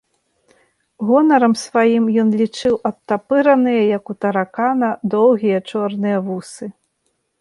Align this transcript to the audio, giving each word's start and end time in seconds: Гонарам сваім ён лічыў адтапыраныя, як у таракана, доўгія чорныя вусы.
Гонарам 1.09 1.53
сваім 1.65 2.05
ён 2.23 2.29
лічыў 2.41 2.73
адтапыраныя, 2.91 3.81
як 3.97 4.03
у 4.15 4.19
таракана, 4.25 4.89
доўгія 5.17 5.59
чорныя 5.73 6.17
вусы. 6.33 6.65